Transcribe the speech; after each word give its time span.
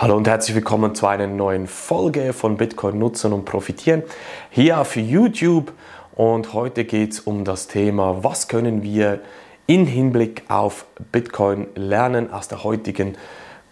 Hallo 0.00 0.16
und 0.16 0.26
herzlich 0.26 0.54
willkommen 0.54 0.94
zu 0.94 1.06
einer 1.06 1.26
neuen 1.26 1.66
Folge 1.66 2.32
von 2.32 2.56
Bitcoin 2.56 2.98
nutzen 2.98 3.34
und 3.34 3.44
profitieren 3.44 4.02
hier 4.48 4.80
auf 4.80 4.96
YouTube. 4.96 5.74
Und 6.14 6.54
heute 6.54 6.86
geht 6.86 7.12
es 7.12 7.20
um 7.20 7.44
das 7.44 7.66
Thema, 7.68 8.24
was 8.24 8.48
können 8.48 8.82
wir 8.82 9.20
in 9.66 9.84
Hinblick 9.84 10.44
auf 10.48 10.86
Bitcoin 11.12 11.66
lernen 11.74 12.32
aus 12.32 12.48
der 12.48 12.64
heutigen 12.64 13.18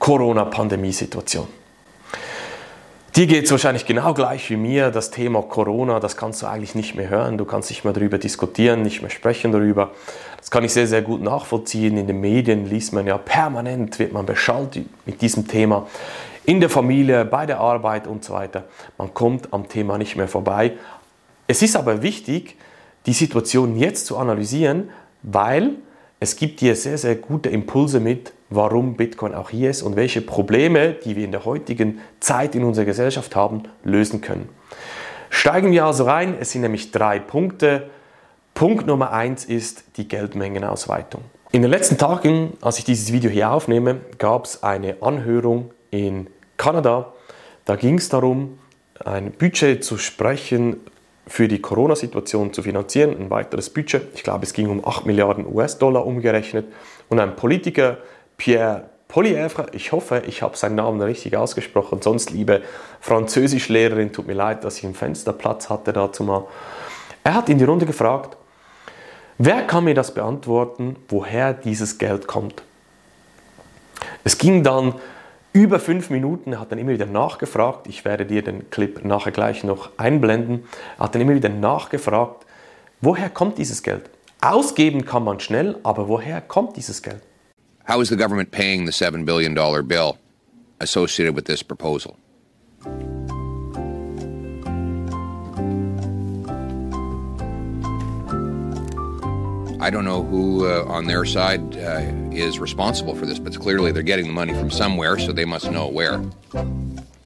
Corona-Pandemie-Situation. 0.00 1.48
Dir 3.18 3.26
geht 3.26 3.46
es 3.46 3.50
wahrscheinlich 3.50 3.84
genau 3.84 4.14
gleich 4.14 4.48
wie 4.48 4.56
mir. 4.56 4.92
Das 4.92 5.10
Thema 5.10 5.42
Corona, 5.42 5.98
das 5.98 6.16
kannst 6.16 6.40
du 6.40 6.46
eigentlich 6.46 6.76
nicht 6.76 6.94
mehr 6.94 7.08
hören. 7.08 7.36
Du 7.36 7.44
kannst 7.44 7.68
nicht 7.68 7.82
mehr 7.82 7.92
darüber 7.92 8.16
diskutieren, 8.16 8.82
nicht 8.82 9.02
mehr 9.02 9.10
sprechen 9.10 9.50
darüber. 9.50 9.90
Das 10.36 10.52
kann 10.52 10.62
ich 10.62 10.72
sehr, 10.72 10.86
sehr 10.86 11.02
gut 11.02 11.20
nachvollziehen. 11.20 11.96
In 11.96 12.06
den 12.06 12.20
Medien 12.20 12.66
liest 12.66 12.92
man 12.92 13.08
ja 13.08 13.18
permanent, 13.18 13.98
wird 13.98 14.12
man 14.12 14.24
beschallt 14.24 14.78
mit 15.04 15.20
diesem 15.20 15.48
Thema. 15.48 15.88
In 16.44 16.60
der 16.60 16.70
Familie, 16.70 17.24
bei 17.24 17.44
der 17.44 17.58
Arbeit 17.58 18.06
und 18.06 18.24
so 18.24 18.34
weiter. 18.34 18.66
Man 18.98 19.12
kommt 19.14 19.52
am 19.52 19.68
Thema 19.68 19.98
nicht 19.98 20.14
mehr 20.14 20.28
vorbei. 20.28 20.74
Es 21.48 21.60
ist 21.60 21.74
aber 21.74 22.02
wichtig, 22.02 22.54
die 23.06 23.14
Situation 23.14 23.76
jetzt 23.76 24.06
zu 24.06 24.16
analysieren, 24.16 24.90
weil 25.24 25.72
es 26.20 26.36
gibt 26.36 26.60
dir 26.60 26.74
sehr, 26.74 26.98
sehr 26.98 27.14
gute 27.14 27.48
Impulse 27.48 28.00
mit, 28.00 28.32
warum 28.50 28.96
Bitcoin 28.96 29.34
auch 29.34 29.50
hier 29.50 29.70
ist 29.70 29.82
und 29.82 29.94
welche 29.94 30.20
Probleme, 30.20 30.94
die 30.94 31.14
wir 31.14 31.24
in 31.24 31.32
der 31.32 31.44
heutigen 31.44 32.00
Zeit 32.18 32.54
in 32.54 32.64
unserer 32.64 32.86
Gesellschaft 32.86 33.36
haben, 33.36 33.64
lösen 33.84 34.20
können. 34.20 34.48
Steigen 35.30 35.70
wir 35.70 35.84
also 35.84 36.04
rein. 36.04 36.34
Es 36.40 36.52
sind 36.52 36.62
nämlich 36.62 36.90
drei 36.90 37.18
Punkte. 37.18 37.90
Punkt 38.54 38.86
Nummer 38.86 39.12
eins 39.12 39.44
ist 39.44 39.84
die 39.96 40.08
Geldmengenausweitung. 40.08 41.20
In 41.52 41.62
den 41.62 41.70
letzten 41.70 41.98
Tagen, 41.98 42.54
als 42.60 42.78
ich 42.78 42.84
dieses 42.84 43.12
Video 43.12 43.30
hier 43.30 43.52
aufnehme, 43.52 44.00
gab 44.18 44.46
es 44.46 44.62
eine 44.62 44.96
Anhörung 45.00 45.70
in 45.90 46.26
Kanada. 46.56 47.12
Da 47.64 47.76
ging 47.76 47.98
es 47.98 48.08
darum, 48.08 48.58
ein 49.04 49.30
Budget 49.30 49.84
zu 49.84 49.98
sprechen 49.98 50.78
für 51.28 51.46
die 51.46 51.60
Corona-Situation 51.60 52.52
zu 52.52 52.62
finanzieren, 52.62 53.16
ein 53.16 53.30
weiteres 53.30 53.70
Budget. 53.70 54.02
Ich 54.14 54.22
glaube, 54.22 54.44
es 54.44 54.52
ging 54.52 54.68
um 54.68 54.84
8 54.84 55.06
Milliarden 55.06 55.46
US-Dollar 55.46 56.06
umgerechnet. 56.06 56.66
Und 57.08 57.20
ein 57.20 57.36
Politiker, 57.36 57.98
Pierre 58.36 58.88
Poilievre, 59.08 59.68
ich 59.72 59.92
hoffe, 59.92 60.22
ich 60.26 60.42
habe 60.42 60.56
seinen 60.56 60.74
Namen 60.74 61.00
richtig 61.00 61.34
ausgesprochen, 61.34 62.02
sonst 62.02 62.30
liebe 62.30 62.60
Französischlehrerin, 63.00 64.12
tut 64.12 64.26
mir 64.26 64.34
leid, 64.34 64.64
dass 64.64 64.76
ich 64.78 64.84
einen 64.84 64.94
Fensterplatz 64.94 65.70
hatte 65.70 65.94
dazu 65.94 66.24
mal. 66.24 66.44
Er 67.24 67.34
hat 67.34 67.48
in 67.48 67.56
die 67.56 67.64
Runde 67.64 67.86
gefragt, 67.86 68.36
wer 69.38 69.62
kann 69.62 69.84
mir 69.84 69.94
das 69.94 70.12
beantworten, 70.12 70.96
woher 71.08 71.54
dieses 71.54 71.96
Geld 71.96 72.26
kommt? 72.26 72.62
Es 74.24 74.36
ging 74.36 74.62
dann 74.62 74.94
über 75.52 75.80
fünf 75.80 76.10
Minuten, 76.10 76.58
hat 76.58 76.70
dann 76.72 76.78
immer 76.78 76.92
wieder 76.92 77.06
nachgefragt, 77.06 77.86
ich 77.88 78.04
werde 78.04 78.26
dir 78.26 78.42
den 78.42 78.70
Clip 78.70 79.04
nachher 79.04 79.32
gleich 79.32 79.64
noch 79.64 79.90
einblenden, 79.96 80.64
er 80.98 81.04
hat 81.04 81.14
dann 81.14 81.22
immer 81.22 81.34
wieder 81.34 81.48
nachgefragt, 81.48 82.46
woher 83.00 83.30
kommt 83.30 83.58
dieses 83.58 83.82
Geld? 83.82 84.10
Ausgeben 84.40 85.04
kann 85.04 85.24
man 85.24 85.40
schnell, 85.40 85.78
aber 85.82 86.08
woher 86.08 86.40
kommt 86.40 86.76
dieses 86.76 87.02
Geld? 87.02 87.22
How 87.88 88.00
is 88.00 88.08
the 88.08 88.16
government 88.16 88.50
paying 88.50 88.86
the 88.86 88.92
$7 88.92 89.24
billion 89.24 89.54
bill 89.86 90.14
associated 90.78 91.34
with 91.34 91.44
this 91.44 91.64
proposal? 91.64 92.16
I 99.88 99.90
don't 99.90 100.04
know 100.04 100.22
who 100.22 100.66
uh, 100.66 100.84
on 100.86 101.06
their 101.06 101.24
side 101.24 101.62
uh, 101.78 102.02
is 102.30 102.60
responsible 102.60 103.14
for 103.14 103.24
this, 103.24 103.38
but 103.38 103.58
clearly 103.58 103.90
they're 103.90 104.02
getting 104.02 104.26
the 104.26 104.32
money 104.32 104.52
from 104.52 104.70
somewhere, 104.70 105.18
so 105.18 105.32
they 105.32 105.46
must 105.46 105.70
know 105.70 105.88
where. 105.88 106.20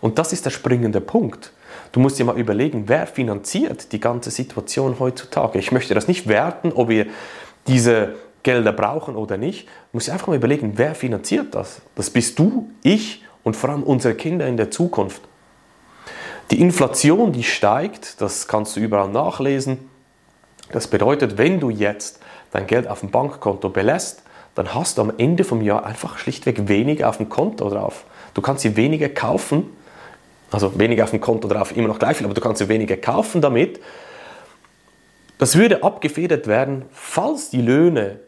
Und 0.01 0.17
das 0.17 0.33
ist 0.33 0.45
der 0.45 0.51
springende 0.51 1.01
Punkt. 1.01 1.51
Du 1.91 1.99
musst 1.99 2.21
dir 2.21 2.25
mal 2.25 2.39
überlegen, 2.39 2.85
wer 2.87 3.09
finanziert 3.09 3.91
die 3.91 3.99
ganze 3.99 4.31
Situation 4.31 5.01
heutzutage. 5.01 5.59
Ich 5.59 5.73
möchte 5.73 5.95
das 5.95 6.07
nicht 6.07 6.29
werten, 6.29 6.71
ob 6.73 6.89
wir 6.89 7.07
diese 7.67 8.15
Gelder 8.45 8.73
brauchen 8.73 9.17
oder 9.17 9.37
nicht. 9.37 9.67
Du 9.67 9.95
musst 9.95 10.07
dir 10.07 10.13
einfach 10.13 10.29
mal 10.29 10.37
überlegen, 10.37 10.75
wer 10.77 10.95
finanziert 10.95 11.57
das? 11.57 11.83
Das 11.97 12.11
bist 12.11 12.39
du, 12.39 12.71
ich 12.85 13.25
und 13.43 13.57
vor 13.57 13.71
allem 13.71 13.83
unsere 13.83 14.15
Kinder 14.15 14.47
in 14.47 14.57
der 14.57 14.71
Zukunft. 14.71 15.23
Die 16.53 16.61
Inflation, 16.61 17.33
die 17.33 17.43
steigt, 17.43 18.21
das 18.21 18.47
kannst 18.47 18.77
du 18.77 18.81
überall 18.81 19.09
nachlesen. 19.09 19.91
Das 20.73 20.89
bedeutet, 20.89 21.39
wenn 21.39 21.61
du 21.61 21.71
jetzt 21.71 22.21
dein 22.51 22.67
Geld 22.67 22.89
auf 22.89 23.01
dem 23.01 23.11
Bankkonto 23.11 23.69
belässt, 23.69 24.23
dann 24.55 24.75
hast 24.75 24.99
du 24.99 25.03
am 25.03 25.13
Ende 25.17 25.45
vom 25.45 25.63
Jahr 25.63 25.87
einfach 25.87 26.19
schlichtweg 26.19 26.69
weniger 26.69 27.09
auf 27.09 27.19
dem 27.19 27.29
Konto 27.29 27.69
drauf. 27.71 28.05
Du 28.35 28.43
kannst 28.43 28.65
dir 28.65 28.77
weniger 28.77 29.09
kaufen, 29.09 29.71
also 30.51 30.79
weniger 30.79 31.05
auf 31.05 31.11
dem 31.11 31.21
Konto 31.21 31.49
drauf, 31.49 31.75
immer 31.77 31.89
noch 31.89 31.99
gleich 31.99 32.17
viel, 32.17 32.27
aber 32.27 32.35
du 32.35 32.41
kannst 32.41 32.61
dir 32.61 32.69
weniger 32.69 32.97
kaufen 32.97 33.41
damit. 33.41 33.81
Das 35.39 35.57
würde 35.57 35.83
abgefedert 35.83 36.47
werden, 36.47 36.85
falls 36.93 37.51
die 37.51 37.63
Löhne 37.63 38.21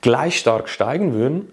gleich 0.00 0.38
stark 0.38 0.68
steigen 0.68 1.14
würden, 1.14 1.52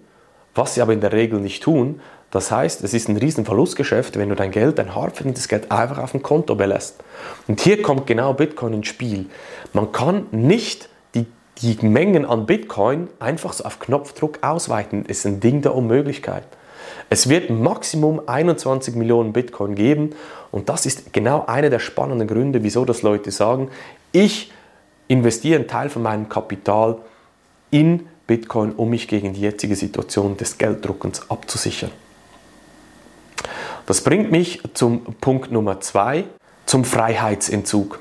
was 0.53 0.75
sie 0.75 0.81
aber 0.81 0.93
in 0.93 1.01
der 1.01 1.11
Regel 1.11 1.39
nicht 1.39 1.63
tun. 1.63 2.01
Das 2.35 2.51
heißt, 2.51 2.83
es 2.83 2.93
ist 2.93 3.07
ein 3.07 3.15
riesen 3.15 3.45
Verlustgeschäft, 3.45 4.17
wenn 4.17 4.27
du 4.27 4.35
dein 4.35 4.51
Geld, 4.51 4.77
dein 4.77 4.93
hart 4.93 5.15
verdientes 5.15 5.47
Geld 5.47 5.71
einfach 5.71 5.99
auf 5.99 6.11
dem 6.11 6.21
Konto 6.21 6.55
belässt. 6.55 7.01
Und 7.47 7.61
hier 7.61 7.81
kommt 7.81 8.07
genau 8.07 8.33
Bitcoin 8.33 8.73
ins 8.73 8.89
Spiel. 8.89 9.27
Man 9.71 9.93
kann 9.93 10.25
nicht 10.31 10.89
die 11.13 11.77
Mengen 11.81 12.25
an 12.25 12.45
Bitcoin 12.45 13.07
einfach 13.21 13.53
so 13.53 13.63
auf 13.63 13.79
Knopfdruck 13.79 14.39
ausweiten. 14.43 15.05
ist 15.05 15.25
ein 15.25 15.39
Ding 15.39 15.61
der 15.61 15.73
Unmöglichkeit. 15.75 16.43
Es 17.09 17.29
wird 17.29 17.49
Maximum 17.49 18.27
21 18.27 18.95
Millionen 18.95 19.31
Bitcoin 19.31 19.73
geben 19.73 20.09
und 20.51 20.67
das 20.67 20.85
ist 20.85 21.13
genau 21.13 21.45
einer 21.45 21.69
der 21.69 21.79
spannenden 21.79 22.27
Gründe, 22.27 22.63
wieso 22.63 22.83
das 22.83 23.01
Leute 23.01 23.31
sagen, 23.31 23.69
ich 24.11 24.51
investiere 25.07 25.59
einen 25.59 25.69
Teil 25.69 25.87
von 25.87 26.01
meinem 26.01 26.27
Kapital 26.27 26.97
in 27.71 28.07
Bitcoin, 28.27 28.73
um 28.73 28.89
mich 28.89 29.07
gegen 29.07 29.31
die 29.31 29.39
jetzige 29.39 29.77
Situation 29.77 30.35
des 30.35 30.57
Gelddruckens 30.57 31.31
abzusichern. 31.31 31.91
Das 33.85 34.01
bringt 34.01 34.31
mich 34.31 34.61
zum 34.73 35.03
Punkt 35.21 35.51
Nummer 35.51 35.79
zwei, 35.79 36.23
zum 36.65 36.85
Freiheitsentzug. 36.85 37.99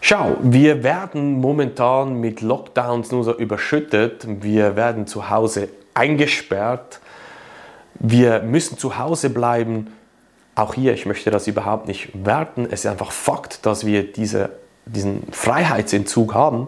Schau, 0.00 0.36
wir 0.42 0.82
werden 0.82 1.40
momentan 1.40 2.20
mit 2.20 2.40
Lockdowns 2.40 3.12
nur 3.12 3.22
so 3.22 3.36
überschüttet. 3.36 4.26
Wir 4.42 4.74
werden 4.74 5.06
zu 5.06 5.30
Hause 5.30 5.68
eingesperrt. 5.94 7.00
Wir 7.94 8.40
müssen 8.42 8.78
zu 8.78 8.98
Hause 8.98 9.30
bleiben. 9.30 9.92
Auch 10.56 10.74
hier, 10.74 10.92
ich 10.92 11.06
möchte 11.06 11.30
das 11.30 11.46
überhaupt 11.46 11.86
nicht 11.86 12.10
werten. 12.24 12.66
Es 12.66 12.84
ist 12.84 12.90
einfach 12.90 13.12
Fakt, 13.12 13.64
dass 13.64 13.86
wir 13.86 14.12
diese, 14.12 14.50
diesen 14.86 15.22
Freiheitsentzug 15.30 16.34
haben. 16.34 16.66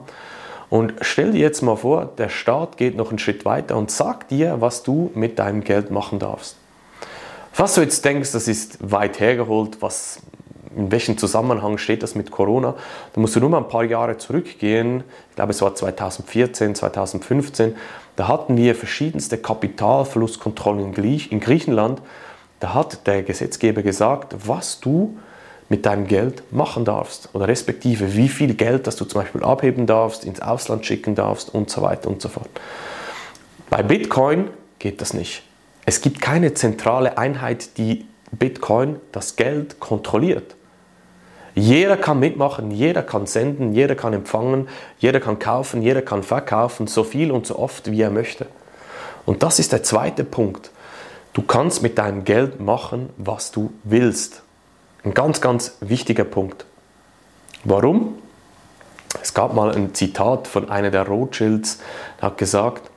Und 0.71 0.95
stell 1.01 1.33
dir 1.33 1.41
jetzt 1.41 1.63
mal 1.63 1.77
vor, 1.77 2.07
der 2.19 2.29
Staat 2.29 2.77
geht 2.77 2.97
noch 2.97 3.09
einen 3.11 3.19
Schritt 3.19 3.45
weiter 3.45 3.77
und 3.77 3.91
sagt 3.91 4.31
dir, 4.31 4.61
was 4.61 4.85
du 4.85 5.11
mit 5.15 5.39
deinem 5.39 5.65
Geld 5.65 5.91
machen 5.91 6.19
darfst. 6.19 6.57
Was 7.59 7.75
du 7.75 7.81
jetzt 7.81 8.05
denkst, 8.05 8.31
das 8.31 8.47
ist 8.47 8.79
weit 8.89 9.19
hergeholt, 9.19 9.83
was 9.83 10.21
in 10.77 10.93
welchem 10.93 11.19
Zusammenhang 11.19 11.77
steht 11.77 12.05
das 12.05 12.15
mit 12.15 12.31
Corona? 12.31 12.77
Da 13.13 13.21
musst 13.21 13.35
du 13.35 13.41
nur 13.41 13.49
mal 13.49 13.59
ein 13.59 13.69
paar 13.69 13.83
Jahre 13.83 14.17
zurückgehen. 14.17 15.03
Ich 15.31 15.35
glaube, 15.35 15.51
es 15.51 15.61
war 15.61 15.75
2014, 15.75 16.77
2015. 16.77 17.75
Da 18.15 18.29
hatten 18.29 18.57
wir 18.57 18.77
verschiedenste 18.77 19.39
Kapitalflusskontrollen 19.39 20.95
in 20.95 21.41
Griechenland. 21.41 22.01
Da 22.61 22.75
hat 22.75 23.09
der 23.09 23.25
Gesetzgeber 23.25 23.83
gesagt, 23.83 24.37
was 24.47 24.79
du 24.79 25.19
mit 25.69 25.85
deinem 25.85 26.07
Geld 26.07 26.45
machen 26.53 26.85
darfst 26.85 27.29
oder 27.33 27.49
respektive 27.49 28.15
wie 28.15 28.29
viel 28.29 28.55
Geld, 28.55 28.87
das 28.87 28.95
du 28.95 29.05
zum 29.05 29.23
Beispiel 29.23 29.43
abheben 29.43 29.87
darfst, 29.87 30.25
ins 30.25 30.41
Ausland 30.41 30.87
schicken 30.87 31.17
darfst 31.17 31.53
und 31.53 31.71
so 31.71 31.83
weiter 31.83 32.09
und 32.09 32.23
so 32.23 32.29
fort. 32.29 32.51
Bei 33.69 33.83
Bitcoin 33.83 34.49
geht 34.79 35.01
das 35.01 35.13
nicht. 35.13 35.43
Es 35.89 36.03
gibt 36.03 36.21
keine 36.21 36.53
zentrale 36.53 37.17
Einheit, 37.17 37.79
die 37.79 38.07
Bitcoin, 38.31 39.01
das 39.11 39.37
Geld 39.37 39.81
kontrolliert. 39.81 40.55
Jeder 41.55 41.97
kann 41.97 42.21
mitmachen, 42.21 42.71
jeder 42.71 43.03
kann 43.03 43.25
senden, 43.25 43.73
jeder 43.73 43.95
kann 43.95 44.13
empfangen, 44.13 44.69
jeder 44.99 45.19
kann 45.19 45.39
kaufen, 45.39 45.81
jeder 45.81 46.03
kann 46.03 46.23
verkaufen, 46.23 46.89
so 46.89 47.05
viel 47.05 47.31
und 47.31 47.47
so 47.47 47.59
oft, 47.59 47.91
wie 47.91 48.03
er 48.03 48.11
möchte. 48.11 48.49
Und 49.25 49.43
das 49.43 49.59
ist 49.59 49.73
der 49.73 49.83
zweite 49.83 50.25
Punkt. 50.25 50.73
Du 51.33 51.41
kannst 51.41 51.83
mit 51.83 51.97
deinem 51.97 52.25
Geld 52.25 52.61
machen, 52.61 53.09
was 53.17 53.51
du 53.51 53.73
willst. 53.83 54.43
Ein 55.05 55.15
ganz, 55.15 55.41
ganz 55.41 55.79
wichtiger 55.81 56.25
Punkt. 56.25 56.67
Warum? 57.65 58.19
Es 59.23 59.33
gab 59.33 59.55
mal 59.55 59.75
ein 59.75 59.95
Zitat 59.95 60.49
von 60.49 60.69
einer 60.69 60.91
der 60.91 61.07
Rothschilds, 61.07 61.79
der 62.21 62.27
hat 62.27 62.37
gesagt, 62.37 62.91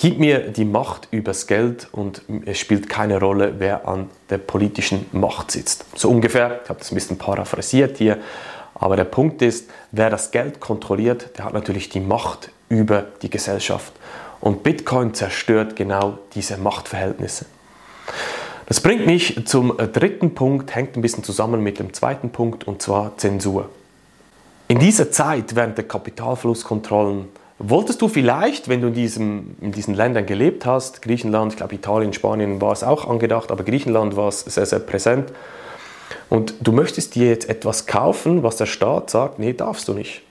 Gib 0.00 0.20
mir 0.20 0.52
die 0.52 0.64
Macht 0.64 1.08
übers 1.10 1.48
Geld 1.48 1.88
und 1.90 2.22
es 2.46 2.56
spielt 2.60 2.88
keine 2.88 3.18
Rolle, 3.18 3.54
wer 3.58 3.88
an 3.88 4.08
der 4.30 4.38
politischen 4.38 5.06
Macht 5.10 5.50
sitzt. 5.50 5.86
So 5.96 6.08
ungefähr, 6.08 6.60
ich 6.62 6.68
habe 6.68 6.78
das 6.78 6.92
ein 6.92 6.94
bisschen 6.94 7.18
paraphrasiert 7.18 7.98
hier, 7.98 8.18
aber 8.76 8.94
der 8.94 9.02
Punkt 9.02 9.42
ist, 9.42 9.68
wer 9.90 10.08
das 10.08 10.30
Geld 10.30 10.60
kontrolliert, 10.60 11.36
der 11.36 11.46
hat 11.46 11.52
natürlich 11.52 11.88
die 11.88 11.98
Macht 11.98 12.52
über 12.68 13.06
die 13.22 13.28
Gesellschaft. 13.28 13.92
Und 14.40 14.62
Bitcoin 14.62 15.14
zerstört 15.14 15.74
genau 15.74 16.18
diese 16.32 16.58
Machtverhältnisse. 16.58 17.46
Das 18.66 18.80
bringt 18.80 19.04
mich 19.04 19.46
zum 19.46 19.76
dritten 19.78 20.32
Punkt, 20.32 20.76
hängt 20.76 20.96
ein 20.96 21.02
bisschen 21.02 21.24
zusammen 21.24 21.60
mit 21.60 21.80
dem 21.80 21.92
zweiten 21.92 22.30
Punkt, 22.30 22.68
und 22.68 22.80
zwar 22.82 23.16
Zensur. 23.16 23.68
In 24.68 24.78
dieser 24.78 25.10
Zeit 25.10 25.56
während 25.56 25.76
der 25.76 25.88
Kapitalflusskontrollen 25.88 27.36
wolltest 27.58 28.00
du 28.02 28.08
vielleicht, 28.08 28.68
wenn 28.68 28.80
du 28.80 28.88
in, 28.88 28.94
diesem, 28.94 29.56
in 29.60 29.72
diesen 29.72 29.94
Ländern 29.94 30.26
gelebt 30.26 30.64
hast, 30.66 31.02
Griechenland, 31.02 31.52
ich 31.52 31.56
glaube 31.56 31.74
Italien, 31.74 32.12
Spanien 32.12 32.60
war 32.60 32.72
es 32.72 32.84
auch 32.84 33.08
angedacht, 33.08 33.50
aber 33.50 33.64
Griechenland 33.64 34.16
war 34.16 34.28
es 34.28 34.40
sehr, 34.40 34.66
sehr 34.66 34.80
präsent, 34.80 35.32
und 36.30 36.54
du 36.60 36.72
möchtest 36.72 37.14
dir 37.14 37.28
jetzt 37.28 37.48
etwas 37.48 37.86
kaufen, 37.86 38.42
was 38.42 38.56
der 38.56 38.66
Staat 38.66 39.10
sagt, 39.10 39.38
nee, 39.38 39.52
darfst 39.52 39.88
du 39.88 39.94
nicht. 39.94 40.22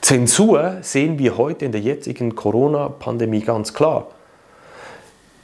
Zensur 0.00 0.78
sehen 0.80 1.18
wir 1.18 1.36
heute 1.36 1.66
in 1.66 1.72
der 1.72 1.80
jetzigen 1.80 2.34
Corona-Pandemie 2.34 3.40
ganz 3.40 3.74
klar. 3.74 4.08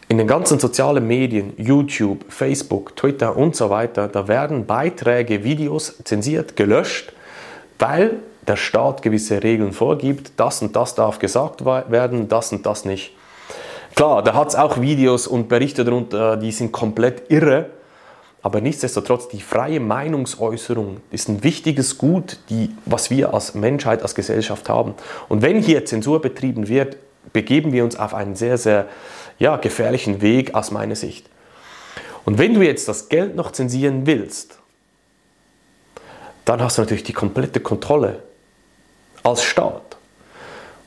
In 0.09 0.19
den 0.19 0.27
ganzen 0.27 0.59
sozialen 0.59 1.07
Medien, 1.07 1.53
YouTube, 1.57 2.25
Facebook, 2.29 2.97
Twitter 2.97 3.37
und 3.37 3.57
so 3.57 3.71
weiter, 3.71 4.09
da 4.09 4.29
werden 4.29 4.65
Beiträge, 4.65 5.45
Videos 5.45 5.99
zensiert, 6.05 6.57
gelöscht, 6.57 7.13
weil 7.79 8.21
der 8.47 8.57
Staat 8.57 9.03
gewisse 9.03 9.43
Regeln 9.43 9.73
vorgibt, 9.73 10.33
das 10.37 10.63
und 10.63 10.77
das 10.77 10.95
darf 10.95 11.19
gesagt 11.19 11.65
werden, 11.65 12.29
das 12.29 12.53
und 12.53 12.65
das 12.65 12.85
nicht. 12.85 13.13
Klar, 13.95 14.23
da 14.23 14.35
hat 14.35 14.49
es 14.49 14.55
auch 14.55 14.81
Videos 14.81 15.27
und 15.27 15.49
Berichte 15.49 15.85
darunter, 15.85 16.37
die 16.37 16.53
sind 16.53 16.71
komplett 16.71 17.31
irre, 17.31 17.71
aber 18.43 18.61
nichtsdestotrotz, 18.61 19.29
die 19.29 19.41
freie 19.41 19.81
Meinungsäußerung 19.81 20.99
ist 21.11 21.29
ein 21.29 21.43
wichtiges 21.43 21.99
Gut, 21.99 22.39
die, 22.49 22.71
was 22.85 23.11
wir 23.11 23.35
als 23.35 23.55
Menschheit, 23.55 24.03
als 24.03 24.15
Gesellschaft 24.15 24.69
haben. 24.69 24.95
Und 25.29 25.43
wenn 25.43 25.61
hier 25.61 25.85
Zensur 25.85 26.21
betrieben 26.21 26.69
wird, 26.69 26.97
begeben 27.33 27.73
wir 27.73 27.83
uns 27.83 27.99
auf 27.99 28.15
einen 28.15 28.37
sehr, 28.37 28.57
sehr 28.57 28.87
ja, 29.41 29.57
gefährlichen 29.57 30.23
Weg 30.23 30.55
aus 30.55 30.71
meiner 30.71 30.95
Sicht. 30.95 31.29
Und 32.25 32.39
wenn 32.39 32.55
du 32.55 32.63
jetzt 32.63 32.87
das 32.87 33.09
Geld 33.09 33.35
noch 33.35 33.51
zensieren 33.51 34.07
willst, 34.07 34.59
dann 36.45 36.61
hast 36.61 36.79
du 36.79 36.83
natürlich 36.83 37.05
die 37.05 37.13
komplette 37.13 37.61
Kontrolle 37.61 38.23
als 39.27 39.43
Staat. 39.43 39.97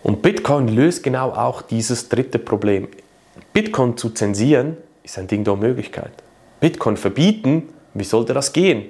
Und 0.02 0.22
Bitcoin 0.22 0.70
löst 0.70 1.04
genau 1.04 1.32
auch 1.32 1.62
dieses 1.62 2.08
dritte 2.08 2.40
Problem. 2.40 2.88
Bitcoin 3.52 3.98
zu 3.98 4.12
zensieren 4.12 4.78
ist 5.04 5.18
ein 5.18 5.28
Ding 5.28 5.44
der 5.44 5.58
Möglichkeit. 5.58 6.12
Bitcoin 6.62 6.96
verbieten, 6.96 7.70
wie 7.94 8.04
sollte 8.06 8.34
das 8.34 8.54
gehen? 8.54 8.90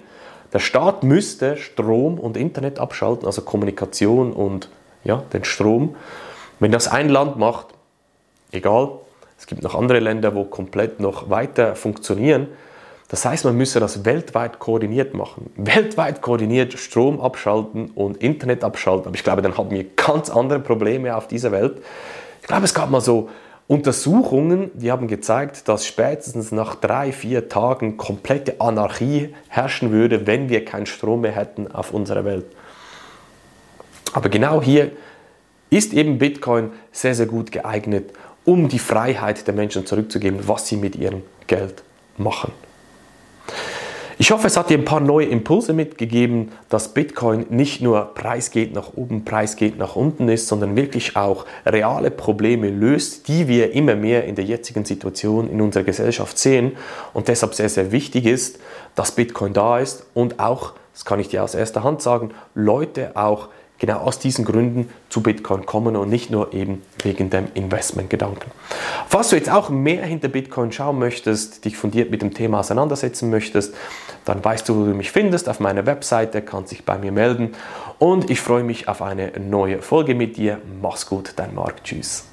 Der 0.54 0.60
Staat 0.60 1.04
müsste 1.04 1.58
Strom 1.58 2.20
und 2.20 2.38
Internet 2.38 2.80
abschalten, 2.80 3.26
also 3.26 3.42
Kommunikation 3.42 4.34
und 4.34 4.70
ja, 5.04 5.24
den 5.34 5.44
Strom. 5.44 5.96
Wenn 6.60 6.72
das 6.72 6.88
ein 6.88 7.10
Land 7.10 7.38
macht, 7.38 7.68
egal, 8.52 8.92
es 9.38 9.48
gibt 9.48 9.64
noch 9.64 9.74
andere 9.74 10.00
Länder, 10.00 10.36
wo 10.36 10.44
komplett 10.44 11.00
noch 11.00 11.30
weiter 11.30 11.76
funktionieren. 11.76 12.48
Das 13.10 13.26
heißt, 13.26 13.44
man 13.44 13.58
müsse 13.58 13.80
das 13.80 14.06
weltweit 14.06 14.60
koordiniert 14.60 15.16
machen. 15.16 15.50
Weltweit 15.58 16.22
koordiniert 16.22 16.74
Strom 16.74 17.20
abschalten 17.20 17.90
und 17.96 18.18
Internet 18.18 18.64
abschalten. 18.64 19.08
Aber 19.08 19.16
ich 19.16 19.24
glaube, 19.24 19.42
dann 19.42 19.58
haben 19.58 19.72
wir 19.72 19.84
ganz 19.96 20.30
andere 20.30 20.60
Probleme 20.60 21.16
auf 21.16 21.28
dieser 21.28 21.52
Welt. 21.52 21.82
Ich 22.42 22.48
glaube, 22.48 22.66
es 22.66 22.74
gab 22.74 22.92
mal 22.92 23.02
so 23.02 23.30
Untersuchungen, 23.68 24.70
die 24.76 24.92
haben 24.92 25.08
gezeigt, 25.08 25.68
dass 25.68 25.88
spätestens 25.88 26.52
nach 26.52 26.76
drei, 26.76 27.12
vier 27.12 27.50
Tagen 27.50 27.98
komplette 27.98 28.62
Anarchie 28.62 29.34
herrschen 29.48 29.92
würde, 29.92 30.28
wenn 30.28 30.50
wir 30.50 30.64
keinen 30.64 30.86
Strom 30.86 31.22
mehr 31.22 31.32
hätten 31.32 31.72
auf 31.72 31.92
unserer 31.92 32.26
Welt. 32.26 32.46
Aber 34.14 34.30
genau 34.30 34.62
hier 34.62 34.92
ist 35.72 35.94
eben 35.94 36.20
Bitcoin 36.20 36.72
sehr, 36.92 37.16
sehr 37.16 37.28
gut 37.28 37.52
geeignet, 37.52 38.12
um 38.46 38.70
die 38.70 38.80
Freiheit 38.80 39.48
der 39.48 39.54
Menschen 39.56 39.86
zurückzugeben, 39.86 40.48
was 40.48 40.68
sie 40.68 40.78
mit 40.78 40.96
ihrem 40.96 41.24
Geld 41.48 41.84
machen. 42.18 42.52
Ich 44.22 44.32
hoffe, 44.32 44.48
es 44.48 44.58
hat 44.58 44.70
dir 44.70 44.78
ein 44.78 44.84
paar 44.84 45.00
neue 45.00 45.28
Impulse 45.28 45.72
mitgegeben, 45.72 46.52
dass 46.68 46.94
Bitcoin 46.94 47.46
nicht 47.52 47.80
nur 47.80 48.14
Preis 48.16 48.52
geht 48.52 48.76
nach 48.76 48.92
oben, 48.94 49.24
Preis 49.24 49.56
geht 49.56 49.78
nach 49.78 49.96
unten 49.96 50.28
ist, 50.28 50.50
sondern 50.50 50.76
wirklich 50.76 51.16
auch 51.16 51.46
reale 51.66 52.12
Probleme 52.12 52.70
löst, 52.70 53.30
die 53.30 53.48
wir 53.48 53.72
immer 53.72 53.96
mehr 53.96 54.26
in 54.26 54.36
der 54.36 54.44
jetzigen 54.44 54.84
Situation 54.84 55.50
in 55.50 55.62
unserer 55.62 55.86
Gesellschaft 55.86 56.38
sehen 56.38 56.74
und 57.14 57.30
deshalb 57.30 57.54
sehr, 57.54 57.70
sehr 57.70 57.94
wichtig 57.94 58.26
ist, 58.26 58.60
dass 58.94 59.14
Bitcoin 59.14 59.54
da 59.54 59.80
ist 59.80 60.06
und 60.14 60.38
auch, 60.42 60.74
das 60.92 61.06
kann 61.06 61.22
ich 61.22 61.30
dir 61.30 61.42
aus 61.42 61.56
erster 61.56 61.86
Hand 61.86 62.02
sagen, 62.02 62.32
Leute 62.56 63.16
auch 63.16 63.48
genau 63.80 64.00
aus 64.00 64.20
diesen 64.20 64.46
Gründen 64.46 64.90
zu 65.10 65.24
Bitcoin 65.24 65.66
kommen 65.66 65.96
und 65.96 66.10
nicht 66.10 66.30
nur 66.30 66.54
eben 66.54 66.84
wegen 67.02 67.30
dem 67.30 67.48
Investmentgedanken. 67.54 68.52
Falls 69.08 69.30
du 69.30 69.36
jetzt 69.36 69.50
auch 69.50 69.70
mehr 69.70 70.04
hinter 70.04 70.28
Bitcoin 70.28 70.72
schauen 70.72 71.00
möchtest, 71.00 71.66
dich 71.66 71.78
fundiert 71.78 72.12
mit 72.12 72.22
dem 72.22 72.34
Thema 72.34 72.60
auseinandersetzen 72.60 73.30
möchtest, 73.30 73.74
dann 74.26 74.44
weißt 74.44 74.70
du, 74.70 74.76
wo 74.76 74.86
du 74.86 74.94
mich 74.94 75.12
findest 75.12 75.50
auf 75.50 75.60
meiner 75.60 75.86
Webseite, 75.86 76.42
kannst 76.42 76.72
dich 76.72 76.86
bei 76.86 76.98
mir 76.98 77.12
melden 77.12 77.56
und 77.98 78.30
ich 78.30 78.42
freue 78.42 78.64
mich 78.64 78.88
auf 78.88 79.02
eine 79.02 79.32
neue 79.40 79.82
Folge 79.82 80.14
mit 80.14 80.38
dir. 80.38 80.60
Mach's 80.82 81.08
gut, 81.08 81.34
dein 81.38 81.56
Marc. 81.56 81.84
Tschüss. 81.84 82.26